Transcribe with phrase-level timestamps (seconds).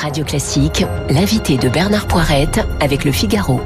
[0.00, 3.60] Radio Classique, l'invité de Bernard Poirette avec le Figaro.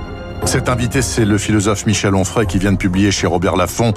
[0.46, 3.94] Cet invité, c'est le philosophe Michel Onfray qui vient de publier chez Robert Laffont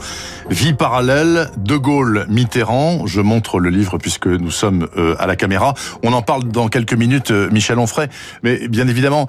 [0.51, 3.07] Vie parallèle, De Gaulle, Mitterrand.
[3.07, 5.73] Je montre le livre puisque nous sommes euh, à la caméra.
[6.03, 8.07] On en parle dans quelques minutes, euh, Michel Onfray.
[8.43, 9.27] Mais bien évidemment,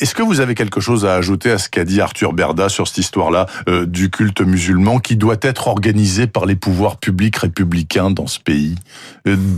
[0.00, 2.86] est-ce que vous avez quelque chose à ajouter à ce qu'a dit Arthur Berda sur
[2.86, 8.12] cette histoire-là euh, du culte musulman qui doit être organisé par les pouvoirs publics républicains
[8.12, 8.76] dans ce pays?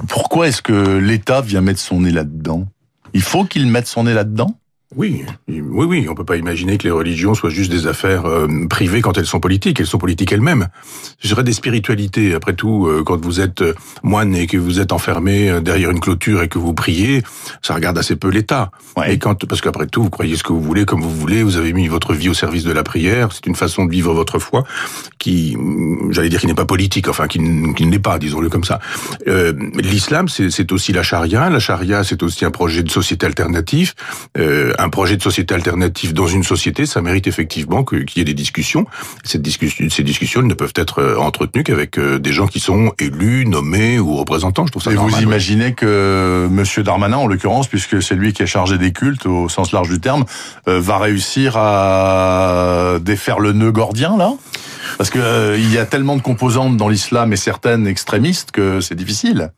[0.09, 2.67] Pourquoi est-ce que l'État vient mettre son nez là-dedans?
[3.15, 4.59] Il faut qu'il mette son nez là-dedans
[4.97, 6.07] oui, oui, oui.
[6.09, 9.27] On peut pas imaginer que les religions soient juste des affaires euh, privées quand elles
[9.27, 9.81] sont politiques.
[9.81, 10.69] Elles sont politiques elles-mêmes.
[11.21, 12.35] Je dirais des spiritualités.
[12.35, 16.01] Après tout, euh, quand vous êtes euh, moine et que vous êtes enfermé derrière une
[16.01, 17.23] clôture et que vous priez,
[17.61, 18.71] ça regarde assez peu l'État.
[19.07, 21.43] Et quand, parce qu'après tout, vous croyez ce que vous voulez, comme vous voulez.
[21.43, 23.29] Vous avez mis votre vie au service de la prière.
[23.33, 24.65] C'est une façon de vivre votre foi
[25.19, 25.55] qui,
[26.09, 27.09] j'allais dire, qui n'est pas politique.
[27.09, 27.39] Enfin, qui,
[27.75, 28.81] qui ne l'est pas, disons-le comme ça.
[29.27, 31.51] L'islam, c'est aussi la charia.
[31.51, 33.93] La charia, c'est aussi un projet de société alternative
[34.79, 38.35] un projet de société alternative dans une société, ça mérite effectivement qu'il y ait des
[38.35, 38.87] discussions.
[39.25, 42.93] Cette discussion, ces discussions ne peuvent être euh, entretenues qu'avec euh, des gens qui sont
[42.99, 44.67] élus, nommés ou représentants.
[44.67, 48.43] Je trouve ça Et vous imaginez que Monsieur Darmanin, en l'occurrence, puisque c'est lui qui
[48.43, 50.25] est chargé des cultes au sens large du terme,
[50.69, 54.33] euh, va réussir à défaire le nœud gordien là?
[54.97, 58.95] Parce que il y a tellement de composantes dans l'islam et certaines extrémistes que c'est
[58.95, 59.51] difficile.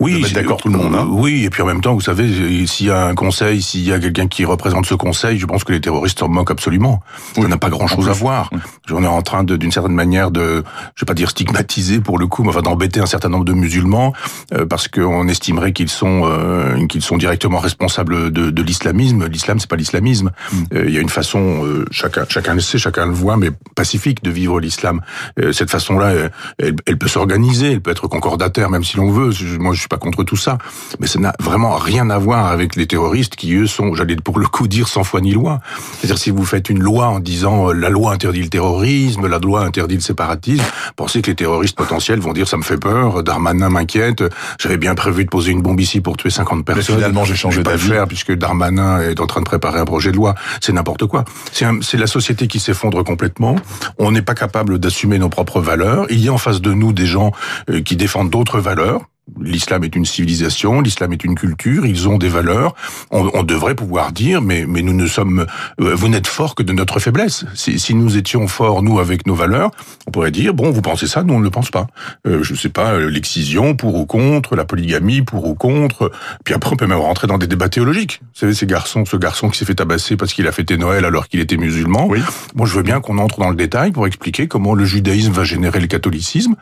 [0.00, 0.94] Oui, d'accord tout le monde.
[0.94, 1.06] Hein.
[1.10, 3.92] Oui, et puis en même temps, vous savez, s'il y a un conseil, s'il y
[3.92, 7.02] a quelqu'un qui représente ce conseil, je pense que les terroristes s'en moquent absolument.
[7.34, 8.50] Ça n'a pas grand-chose à voir.
[8.90, 12.18] On est en train de, d'une certaine manière de, je vais pas dire stigmatiser pour
[12.18, 14.14] le coup, mais enfin d'embêter un certain nombre de musulmans
[14.54, 19.26] euh, parce qu'on estimerait qu'ils sont euh, qu'ils sont directement responsables de, de l'islamisme.
[19.26, 20.30] L'islam, c'est pas l'islamisme.
[20.52, 20.56] Mm.
[20.74, 24.24] Euh, il y a une façon, chacun chacun le sait, chacun le voit, mais pacifique
[24.24, 25.02] de vivre l'islam.
[25.52, 26.12] cette façon-là,
[26.58, 29.32] elle, elle, peut s'organiser, elle peut être concordataire, même si l'on veut.
[29.58, 30.56] Moi, je pas contre tout ça,
[31.00, 34.38] mais ça n'a vraiment rien à voir avec les terroristes qui eux sont, j'allais pour
[34.38, 35.60] le coup dire sans foi ni loi.
[35.98, 39.38] C'est-à-dire si vous faites une loi en disant euh, la loi interdit le terrorisme, la
[39.38, 40.64] loi interdit le séparatisme,
[40.94, 44.22] pensez que les terroristes potentiels vont dire ça me fait peur, Darmanin m'inquiète,
[44.60, 46.94] j'avais bien prévu de poser une bombe ici pour tuer 50 personnes.
[46.94, 50.16] Mais finalement j'ai changé d'avis puisque Darmanin est en train de préparer un projet de
[50.16, 50.36] loi.
[50.60, 51.24] C'est n'importe quoi.
[51.52, 53.56] C'est la société qui s'effondre complètement.
[53.98, 56.06] On n'est pas capable d'assumer nos propres valeurs.
[56.10, 57.32] Il y a en face de nous des gens
[57.68, 59.02] euh, qui défendent d'autres valeurs
[59.40, 62.74] L'islam est une civilisation, l'islam est une culture, ils ont des valeurs.
[63.10, 65.46] On, on, devrait pouvoir dire, mais, mais nous ne sommes,
[65.80, 67.44] euh, vous n'êtes forts que de notre faiblesse.
[67.54, 69.70] Si, si, nous étions forts, nous, avec nos valeurs,
[70.06, 71.86] on pourrait dire, bon, vous pensez ça, nous, on ne le pense pas.
[72.26, 76.10] Euh, je ne sais pas, euh, l'excision, pour ou contre, la polygamie, pour ou contre.
[76.44, 78.20] Puis après, on peut même rentrer dans des débats théologiques.
[78.22, 81.04] Vous savez, ces garçons, ce garçon qui s'est fait tabasser parce qu'il a fêté Noël
[81.04, 82.06] alors qu'il était musulman.
[82.08, 82.20] Oui.
[82.54, 85.44] Moi, je veux bien qu'on entre dans le détail pour expliquer comment le judaïsme va
[85.44, 86.54] générer le catholicisme,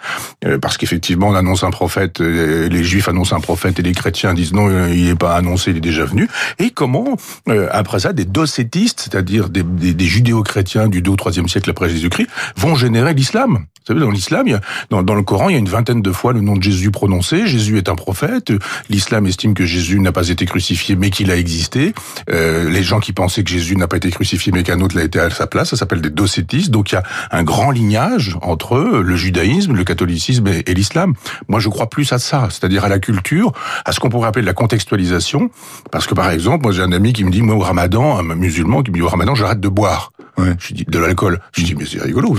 [0.45, 2.21] euh, parce qu'effectivement, on annonce un prophète
[2.69, 5.77] les juifs annoncent un prophète et les chrétiens disent non, il n'est pas annoncé, il
[5.77, 6.29] est déjà venu.
[6.59, 7.17] Et comment,
[7.49, 11.71] euh, après ça, des docétistes, c'est-à-dire des, des, des judéo-chrétiens du 2 ou 3 siècle
[11.71, 13.67] après Jésus-Christ, vont générer l'islam.
[13.89, 14.61] Vous savez, dans l'islam,
[14.91, 16.91] dans, dans, le Coran, il y a une vingtaine de fois le nom de Jésus
[16.91, 17.47] prononcé.
[17.47, 18.53] Jésus est un prophète.
[18.91, 21.95] L'islam estime que Jésus n'a pas été crucifié, mais qu'il a existé.
[22.31, 25.05] Euh, les gens qui pensaient que Jésus n'a pas été crucifié, mais qu'un autre l'a
[25.05, 26.71] été à sa place, ça s'appelle des docétistes.
[26.71, 31.15] Donc il y a un grand lignage entre le judaïsme, le catholicisme et, et l'islam.
[31.49, 33.53] Moi, je crois plus à ça c'est-à-dire à la culture,
[33.85, 35.51] à ce qu'on pourrait appeler de la contextualisation.
[35.91, 38.23] Parce que par exemple, moi j'ai un ami qui me dit, moi au ramadan, un
[38.35, 40.13] musulman qui me dit au ramadan, j'arrête de boire.
[40.37, 40.55] Ouais.
[40.59, 41.41] Je dis de l'alcool.
[41.53, 42.37] Je dis mais c'est rigolo.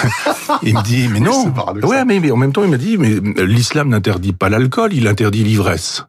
[0.62, 1.52] il me dit mais non.
[1.82, 3.14] Ouais mais, mais en même temps il m'a dit mais
[3.44, 6.04] l'islam n'interdit pas l'alcool, il interdit l'ivresse.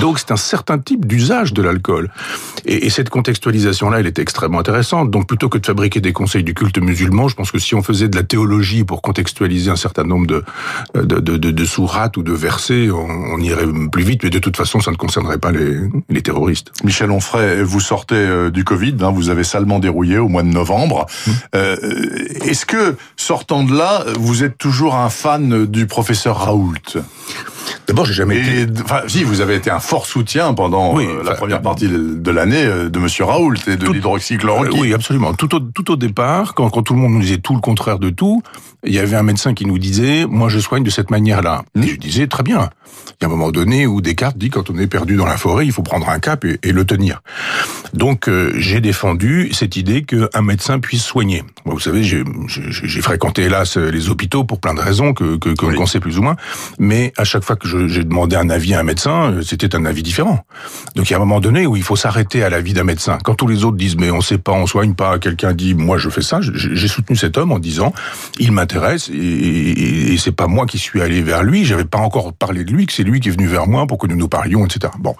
[0.00, 2.10] Donc c'est un certain type d'usage de l'alcool.
[2.64, 5.10] Et, et, cette contextualisation-là, elle est extrêmement intéressante.
[5.10, 7.82] Donc plutôt que de fabriquer des conseils du culte musulman, je pense que si on
[7.82, 10.44] faisait de la théologie pour contextualiser un certain nombre de,
[10.94, 14.22] de, de, de, de sourates ou de versets, on, on, irait plus vite.
[14.24, 15.78] Mais de toute façon, ça ne concernerait pas les,
[16.08, 16.72] les terroristes.
[16.84, 20.48] Michel Onfray, vous sortez euh, du Covid, hein, vous avez salement dérouillé au mois de
[20.48, 21.06] novembre.
[21.26, 21.30] Mmh.
[21.54, 21.76] Euh,
[22.44, 26.98] Est-ce que, sortant de là, vous êtes toujours un fan du professeur Raoult?
[27.86, 28.66] D'abord, j'ai jamais été.
[28.82, 32.30] Enfin, si, vous avez été un fort soutien pendant oui, euh, la première partie de
[32.30, 34.78] l'année euh, de Monsieur Raoult et de l'hydroxychloroquine.
[34.78, 35.34] Euh, oui, absolument.
[35.34, 37.98] Tout au, tout au départ, quand, quand tout le monde nous disait tout le contraire
[37.98, 38.42] de tout,
[38.84, 41.64] il y avait un médecin qui nous disait, moi je soigne de cette manière-là.
[41.76, 42.70] Et je disais, très bien.
[43.20, 45.36] Il y a un moment donné où Descartes dit, quand on est perdu dans la
[45.36, 47.22] forêt, il faut prendre un cap et, et le tenir.
[47.92, 51.42] Donc, euh, j'ai défendu cette idée qu'un médecin puisse soigner.
[51.64, 55.66] Moi, vous savez, j'ai fréquenté hélas les hôpitaux pour plein de raisons que qu'on que,
[55.66, 55.88] oui.
[55.88, 56.36] sait plus ou moins,
[56.78, 60.02] mais à chaque fois que j'ai demandé un avis à un médecin, c'était un avis
[60.02, 60.44] différent.
[60.94, 63.18] Donc il y a un moment donné où il faut s'arrêter à l'avis d'un médecin.
[63.22, 65.98] Quand tous les autres disent mais on sait pas, on soigne pas, quelqu'un dit moi
[65.98, 67.92] je fais ça, j'ai soutenu cet homme en disant
[68.38, 72.32] il m'intéresse et, et, c'est pas moi qui suis allé vers lui, j'avais pas encore
[72.32, 74.28] parlé de lui, que c'est lui qui est venu vers moi pour que nous nous
[74.28, 74.92] parlions, etc.
[74.98, 75.14] Bon.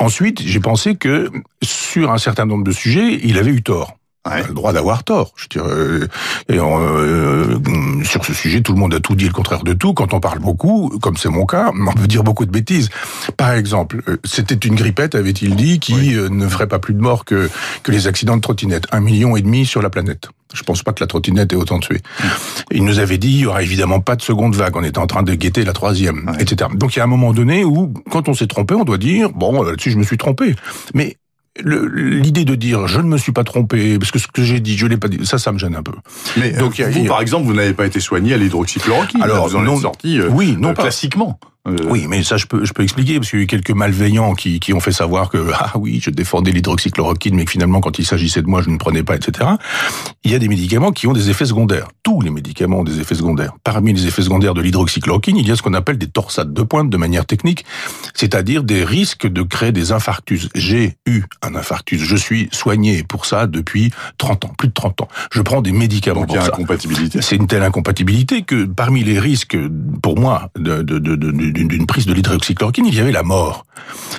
[0.00, 1.30] Ensuite, j'ai pensé que
[1.62, 3.96] sur un certain nombre de sujets, il avait eu tort.
[4.26, 5.32] Il a le droit d'avoir tort.
[5.36, 6.08] Je dirais, euh,
[6.48, 9.92] et euh, sur ce sujet, tout le monde a tout dit le contraire de tout.
[9.92, 12.88] Quand on parle beaucoup, comme c'est mon cas, on peut dire beaucoup de bêtises.
[13.36, 17.26] Par exemple, euh, c'était une grippette, avait-il dit, qui ne ferait pas plus de morts
[17.26, 17.50] que,
[17.82, 18.86] que les accidents de trottinette.
[18.92, 20.28] Un million et demi sur la planète.
[20.54, 22.00] Je pense pas que la trottinette ait autant tué.
[22.70, 24.76] Il nous avait dit, il y aura évidemment pas de seconde vague.
[24.76, 26.70] On était en train de guetter la troisième, etc.
[26.74, 29.30] Donc il y a un moment donné où, quand on s'est trompé, on doit dire,
[29.30, 30.54] bon, là-dessus je me suis trompé.
[30.94, 31.16] Mais
[31.62, 34.76] l'idée de dire je ne me suis pas trompé parce que ce que j'ai dit
[34.76, 35.92] je l'ai pas dit ça ça me gêne un peu.
[36.36, 39.22] Mais Donc, vous par exemple vous n'avez pas été soigné à l'hydroxychloroquine.
[39.22, 41.38] Alors vous en non, êtes sorti euh, oui non euh, classiquement.
[41.66, 43.70] Euh, oui, mais ça, je peux, je peux expliquer, parce qu'il y a eu quelques
[43.70, 47.80] malveillants qui, qui ont fait savoir que, ah oui, je défendais l'hydroxychloroquine, mais que finalement,
[47.80, 49.50] quand il s'agissait de moi, je ne prenais pas, etc.
[50.24, 51.88] Il y a des médicaments qui ont des effets secondaires.
[52.02, 53.54] Tous les médicaments ont des effets secondaires.
[53.64, 56.62] Parmi les effets secondaires de l'hydroxychloroquine, il y a ce qu'on appelle des torsades de
[56.62, 57.64] pointe de manière technique,
[58.12, 60.50] c'est-à-dire des risques de créer des infarctus.
[60.54, 62.02] J'ai eu un infarctus.
[62.02, 65.08] Je suis soigné pour ça depuis 30 ans, plus de 30 ans.
[65.32, 66.52] Je prends des médicaments Donc, pour il y a ça.
[66.54, 67.22] incompatibilité.
[67.22, 69.56] C'est une telle incompatibilité que parmi les risques,
[70.02, 73.64] pour moi, de, de, de, de d'une prise de l'hydroxychloroquine, il y avait la mort.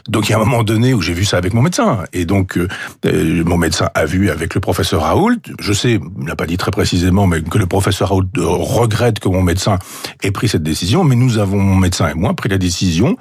[0.10, 2.04] Donc il y a un moment donné où j'ai vu ça avec mon médecin.
[2.14, 2.68] Et donc euh,
[3.06, 6.58] euh, mon médecin a vu avec le professeur Raoult, je sais, il n'a pas dit
[6.58, 9.80] très précisément, mais que le professeur Raoult euh, regrette que mon médecin
[10.22, 13.18] ait pris cette décision, mais nous avons, mon médecin et moi, pris la décision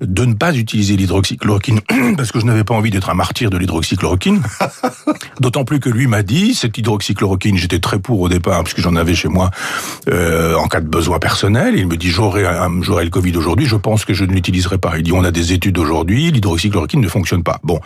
[0.00, 1.80] de ne pas utiliser l'hydroxychloroquine
[2.16, 4.42] parce que je n'avais pas envie d'être un martyr de l'hydroxychloroquine.
[5.40, 8.96] D'autant plus que lui m'a dit, cette hydroxychloroquine, j'étais très pour au départ, puisque j'en
[8.96, 9.50] avais chez moi
[10.08, 11.74] euh, en cas de besoin personnel.
[11.76, 12.44] Il me dit, j'aurai
[12.80, 14.98] j'aurai le Covid aujourd'hui, je pense que je ne l'utiliserai pas.
[14.98, 17.60] Il dit, on a des études aujourd'hui, l'hydroxychloroquine ne fonctionne pas.
[17.62, 17.80] Bon,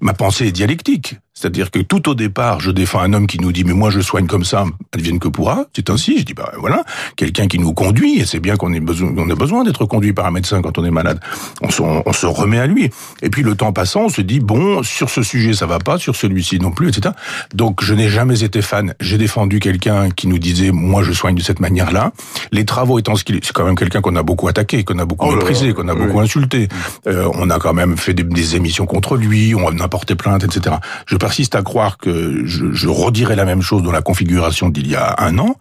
[0.00, 1.16] ma pensée est dialectique.
[1.40, 4.00] C'est-à-dire que tout au départ, je défends un homme qui nous dit mais moi je
[4.00, 5.64] soigne comme ça, advienne que pourra.
[5.74, 6.18] C'est ainsi.
[6.18, 6.84] Je dis bah voilà,
[7.16, 10.12] quelqu'un qui nous conduit et c'est bien qu'on ait besoin, on a besoin d'être conduit
[10.12, 11.18] par un médecin quand on est malade.
[11.62, 12.90] On se, on se, remet à lui.
[13.22, 15.96] Et puis le temps passant, on se dit bon sur ce sujet ça va pas,
[15.96, 17.14] sur celui-ci non plus, etc.
[17.54, 18.92] Donc je n'ai jamais été fan.
[19.00, 22.12] J'ai défendu quelqu'un qui nous disait moi je soigne de cette manière-là.
[22.52, 24.98] Les travaux étant ce qu'il est, c'est quand même quelqu'un qu'on a beaucoup attaqué, qu'on
[24.98, 26.04] a beaucoup oh méprisé, qu'on a oui.
[26.04, 26.68] beaucoup insulté.
[27.06, 30.44] Euh, on a quand même fait des, des, émissions contre lui, on a porté plainte,
[30.44, 30.76] etc.
[31.06, 34.88] Je persiste à croire que je, je redirai la même chose dans la configuration d'il
[34.88, 35.54] y a un an,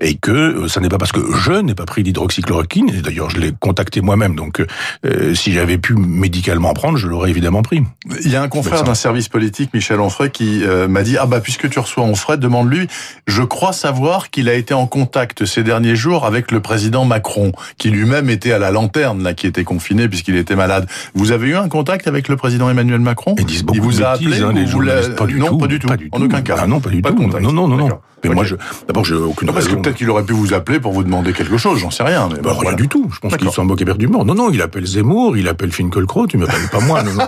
[0.00, 3.30] et que euh, ça n'est pas parce que je n'ai pas pris l'hydroxychloroquine, et d'ailleurs
[3.30, 4.66] je l'ai contacté moi-même, donc
[5.06, 7.84] euh, si j'avais pu médicalement prendre, je l'aurais évidemment pris.
[8.24, 11.26] Il y a un confrère d'un service politique, Michel Onfray, qui euh, m'a dit, ah
[11.26, 12.88] bah puisque tu reçois Onfray, demande-lui,
[13.28, 17.52] je crois savoir qu'il a été en contact ces derniers jours avec le président Macron,
[17.78, 20.88] qui lui-même était à la lanterne, là, qui était confiné puisqu'il était malade.
[21.14, 23.36] Vous avez eu un contact avec le président Emmanuel Macron?
[23.38, 24.80] Ils disent beaucoup Il vous de a bêtises, appelé hein, les vous
[25.16, 25.88] pas du non, tout, pas du tout.
[25.88, 26.24] pas du en tout.
[26.24, 26.56] aucun cas.
[26.60, 27.24] Ah non, pas du Pas tout.
[27.26, 27.38] de.
[27.38, 27.88] Non, non, non, non.
[28.24, 28.54] Mais moi, je,
[28.86, 29.82] d'abord, j'ai aucune Non, parce que raison.
[29.82, 32.28] peut-être qu'il aurait pu vous appeler pour vous demander quelque chose, j'en sais rien.
[32.30, 32.76] Mais Bah, bon, rien voilà.
[32.76, 33.10] du tout.
[33.12, 34.24] Je pense qu'il s'en moque éperdument.
[34.24, 37.02] Non, non, il appelle Zemmour, il appelle Finkielkraut, il m'appelle pas moi.
[37.02, 37.24] Non, non.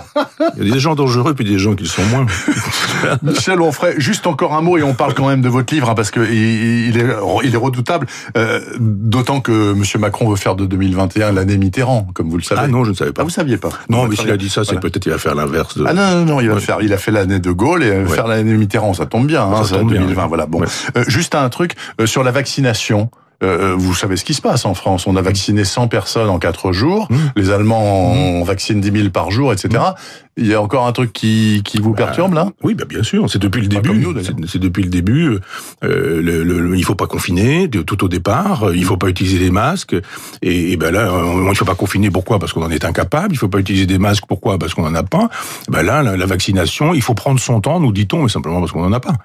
[0.57, 2.25] Il y a des gens dangereux puis des gens qui sont moins.
[3.23, 5.95] Michel Onfray, juste encore un mot et on parle quand même de votre livre hein,
[5.95, 7.05] parce que il il est,
[7.43, 8.07] il est redoutable.
[8.37, 12.61] euh, D'autant que Monsieur Macron veut faire de 2021 l'année Mitterrand, comme vous le savez.
[12.63, 13.21] Ah non, je ne savais pas.
[13.21, 15.35] Ah, vous saviez pas Non, mais s'il a dit ça, c'est peut-être qu'il va faire
[15.35, 15.77] l'inverse.
[15.77, 15.83] De...
[15.87, 16.77] Ah non, non, non, il va faire.
[16.81, 18.15] Il a fait l'année de Gaulle et euh, Ouais.
[18.15, 19.43] faire l'année Mitterrand, ça tombe bien.
[19.43, 20.27] Hein, Ça ça, tombe bien, 2020, ouais.
[20.27, 20.45] voilà.
[20.45, 20.67] Bon, Ouais.
[20.97, 23.09] Euh, juste un truc euh, sur la vaccination.
[23.43, 25.07] Euh, euh, vous savez ce qui se passe en France.
[25.07, 27.07] On a vacciné 100 personnes en 4 jours.
[27.09, 27.15] Mmh.
[27.35, 29.83] Les Allemands en vaccinent 10 000 par jour, etc.
[30.37, 32.49] Il y a encore un truc qui, qui vous perturbe là?
[32.61, 34.05] Oui, bah bien sûr, c'est depuis le début.
[34.47, 35.37] C'est- depuis le début.
[35.83, 38.65] Euh, il faut pas confiner de, tout au départ.
[38.73, 39.95] Il faut pas utiliser des masques.
[40.41, 41.09] Et, et ben là,
[41.49, 42.11] il faut pas confiner.
[42.11, 42.39] Pourquoi?
[42.39, 43.33] Parce qu'on en est incapable.
[43.33, 44.25] Il faut pas utiliser des masques.
[44.27, 44.57] Pourquoi?
[44.59, 45.29] Parce qu'on en a pas.
[45.69, 48.71] Ben là, la, la vaccination, il faut prendre son temps, nous dit-on, mais simplement parce
[48.73, 49.15] qu'on en a pas.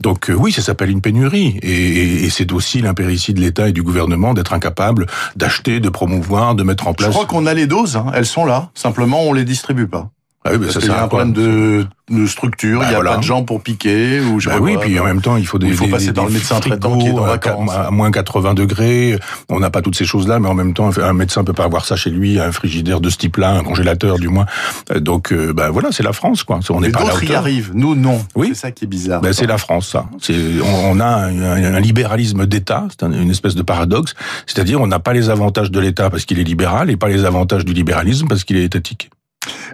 [0.00, 1.58] Donc euh, oui, ça s'appelle une pénurie.
[1.62, 5.88] Et, et- et c'est aussi l'impéritie de l'État et du gouvernement d'être incapable d'acheter, de
[5.88, 7.10] promouvoir, de mettre en Je place.
[7.10, 7.96] crois qu'on a les doses.
[7.96, 8.06] hein.
[8.14, 8.70] Elles sont là.
[8.74, 10.10] Simplement, on les distribue pas.
[10.48, 12.80] Ah oui, ben Parce ça à un problème de, de structure.
[12.80, 13.10] Bah, il y a voilà.
[13.12, 14.82] pas de gens pour piquer ou je Bah oui, quoi.
[14.82, 16.58] puis en même temps, il faut des, il faut des- passer des- dans le médecin
[16.60, 17.70] traitant qui est en à, vacances.
[17.70, 19.18] à moins 80 degrés.
[19.50, 21.84] On n'a pas toutes ces choses-là, mais en même temps, un médecin peut pas avoir
[21.84, 24.46] ça chez lui, un frigidaire de ce type-là, un congélateur du moins.
[24.92, 26.60] Euh, Donc, euh, bah voilà, c'est la France, quoi.
[26.70, 27.70] On Mais n'est pas d'autres y arrivent.
[27.74, 28.24] Nous, non.
[28.34, 28.48] Oui.
[28.54, 29.20] C'est ça qui est bizarre.
[29.20, 30.06] Ben, c'est la France, ça.
[30.20, 34.14] C'est, on, on a un, un- un libéralisme d'État, c'est un- une espèce de paradoxe.
[34.46, 37.24] C'est-à-dire, on n'a pas les avantages de l'État parce qu'il est libéral et pas les
[37.24, 39.10] avantages du libéralisme parce qu'il est étatique.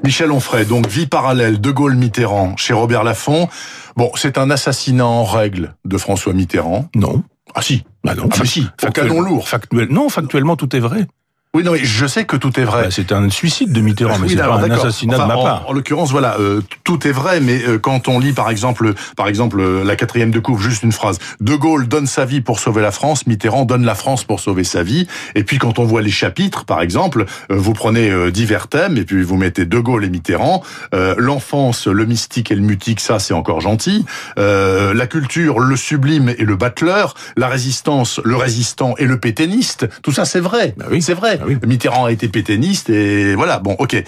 [0.02, 3.48] Michel Onfray, donc vie parallèle, De Gaulle-Mitterrand chez Robert Laffont.
[3.96, 6.88] Bon, c'est un assassinat en règle de François Mitterrand.
[6.94, 7.22] Non.
[7.54, 8.28] Ah si, Bah non.
[8.32, 9.48] Ah, si, au Factuel- canon lourd.
[9.48, 11.06] Factuel, non, factuellement, tout est vrai.
[11.54, 12.82] Oui, non, je sais que tout est vrai.
[12.82, 15.64] Bah, c'est un suicide de Mitterrand, mais c'est pas un assassinat de ma part.
[15.68, 19.28] En, l'occurrence, voilà, euh, tout est vrai, mais euh, quand on lit, par exemple, par
[19.28, 21.20] exemple, euh, la quatrième de couvre, juste une phrase.
[21.40, 24.64] De Gaulle donne sa vie pour sauver la France, Mitterrand donne la France pour sauver
[24.64, 25.06] sa vie.
[25.36, 29.22] Et puis, quand on voit les chapitres, par exemple, vous prenez divers thèmes et puis
[29.22, 30.62] vous mettez De Gaulle et Mitterrand.
[30.92, 34.04] L'enfance, le mystique et le mutique, ça, c'est encore gentil.
[34.36, 37.14] la culture, le sublime et le battleur.
[37.36, 39.88] La résistance, le résistant et le pétainiste.
[40.02, 40.74] Tout ça, c'est vrai.
[40.76, 41.00] Bah oui.
[41.00, 41.38] C'est vrai.
[41.46, 43.58] Ah Mitterrand a été pétainiste et voilà.
[43.58, 44.02] Bon, ok.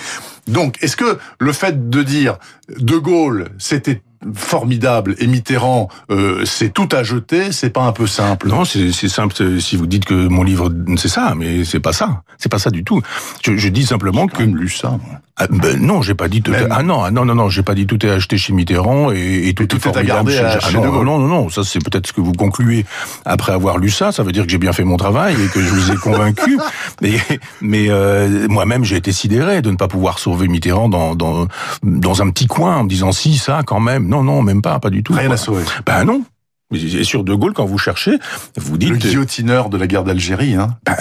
[0.46, 2.38] Donc, est-ce que le fait de dire
[2.78, 4.02] De Gaulle, c'était
[4.34, 8.48] formidable et Mitterrand, euh, c'est tout à jeter, c'est pas un peu simple?
[8.48, 12.22] Non, c'est simple si vous dites que mon livre c'est ça, mais c'est pas ça,
[12.38, 13.02] c'est pas ça du tout.
[13.44, 14.42] Je, je dis simplement que.
[14.42, 14.98] lu ça.
[15.38, 16.52] Ah, ben non, j'ai pas dit tout.
[16.70, 19.48] Ah non, ah non, non, non, j'ai pas dit tout est acheté chez Mitterrand et,
[19.48, 22.06] et tout, tout, est, à garder à chez, non, non, non, non, ça c'est peut-être
[22.06, 22.86] ce que vous concluez
[23.26, 24.12] après avoir lu ça.
[24.12, 26.58] Ça veut dire que j'ai bien fait mon travail et que je vous ai convaincu.
[27.02, 27.18] mais
[27.60, 31.48] mais euh, moi-même j'ai été sidéré de ne pas pouvoir sauver Mitterrand dans dans
[31.82, 34.08] dans un petit coin en me disant si ça quand même.
[34.08, 35.12] Non, non, même pas, pas du tout.
[35.12, 35.64] Rien à sauver.
[35.84, 36.22] Ben non.
[36.74, 38.18] Et sur De Gaulle, quand vous cherchez,
[38.56, 38.88] vous dites...
[38.88, 40.76] Le guillotineur de la guerre d'Algérie, hein.
[40.84, 40.96] Bah,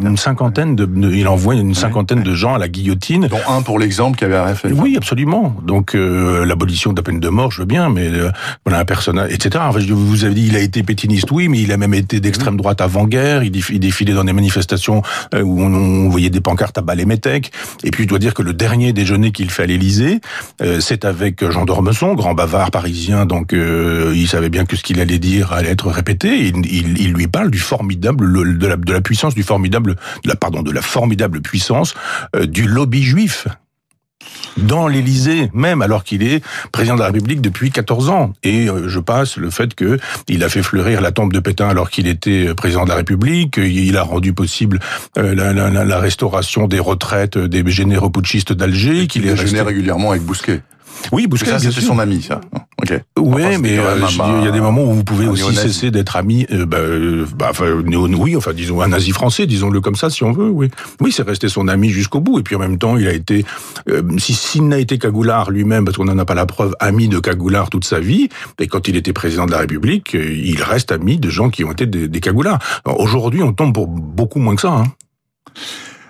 [0.00, 3.26] une cinquantaine de, il envoie une cinquantaine de gens à la guillotine.
[3.26, 4.72] Dont un pour l'exemple qui avait RFL.
[4.72, 5.56] Oui, absolument.
[5.64, 8.30] Donc, euh, l'abolition de la peine de mort, je veux bien, mais euh,
[8.64, 9.64] voilà, un personnage, etc.
[9.66, 12.56] Enfin, vous avez dit, il a été pétiniste, oui, mais il a même été d'extrême
[12.56, 15.02] droite avant-guerre, il, défilait dans des manifestations
[15.34, 17.50] euh, où on, voyait des pancartes à balai métèque.
[17.82, 20.20] Et puis, je dois dire que le dernier déjeuner qu'il fait à l'Élysée,
[20.78, 25.52] c'est avec Jean d'Ormesson, grand bavard parisien, donc il savait bien que qu'il allait dire
[25.52, 26.46] allait être répété.
[26.46, 26.64] Il,
[27.00, 30.62] il, lui parle du formidable, de, la, de la puissance du formidable, de la, pardon,
[30.62, 31.94] de la formidable puissance
[32.36, 33.48] euh, du lobby juif
[34.56, 38.32] dans l'Élysée, même alors qu'il est président de la République depuis 14 ans.
[38.44, 39.98] Et euh, je passe le fait que
[40.28, 43.56] il a fait fleurir la tombe de Pétain alors qu'il était président de la République.
[43.56, 44.78] Il a rendu possible
[45.18, 49.08] euh, la, la, la, restauration des retraites des généraux putschistes d'Alger.
[49.08, 49.60] Qu'il est resté...
[49.60, 50.62] régulièrement avec Bousquet.
[51.12, 52.40] Oui, Bousquet, ça, c'était son ami, ça.
[52.82, 53.00] Ok.
[53.18, 53.96] Oui, mais euh,
[54.38, 56.46] il y a des moments où vous pouvez aussi cesser d'être ami.
[56.50, 60.24] Euh, bah, euh, bah, enfin, oui, enfin, disons un nazi français, disons-le comme ça, si
[60.24, 60.48] on veut.
[60.48, 60.70] Oui,
[61.00, 62.38] oui, c'est resté son ami jusqu'au bout.
[62.38, 63.44] Et puis en même temps, il a été,
[64.18, 67.18] si s'il n'a été Cagoulard lui-même, parce qu'on n'en a pas la preuve, ami de
[67.18, 68.28] Cagoulard toute sa vie.
[68.58, 71.72] Et quand il était président de la République, il reste ami de gens qui ont
[71.72, 72.58] été des, des Cagoulards.
[72.84, 74.72] Aujourd'hui, on tombe pour beaucoup moins que ça.
[74.72, 74.84] Hein.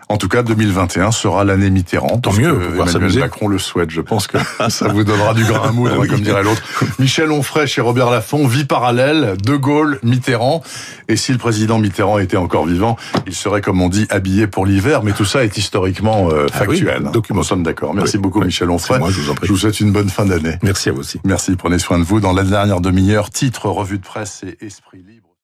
[0.08, 2.18] En tout cas, 2021 sera l'année Mitterrand.
[2.18, 2.58] Tant mieux.
[2.74, 3.90] Emmanuel Macron le souhaite.
[3.90, 6.62] Je pense que ça vous donnera du grain à moudre, comme dirait l'autre.
[6.98, 10.62] Michel Onfray chez Robert Laffont, vie parallèle, De Gaulle, Mitterrand.
[11.08, 12.96] Et si le président Mitterrand était encore vivant,
[13.26, 15.02] il serait, comme on dit, habillé pour l'hiver.
[15.02, 17.04] Mais tout ça est historiquement euh, ah factuel.
[17.06, 17.94] Ah oui, Nous sommes d'accord.
[17.94, 18.98] Merci beaucoup, Michel Onfray.
[18.98, 19.46] Moi, je vous en prie.
[19.46, 20.56] Je vous souhaite une bonne fin d'année.
[20.62, 21.20] Merci à vous aussi.
[21.24, 21.56] Merci.
[21.56, 22.20] Prenez soin de vous.
[22.20, 25.23] Dans la dernière demi-heure, titre, revue de presse et esprit libre.